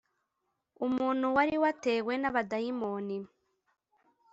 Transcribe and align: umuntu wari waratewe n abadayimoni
umuntu 0.85 1.25
wari 1.35 1.55
waratewe 1.63 2.13
n 2.17 2.23
abadayimoni 2.29 3.17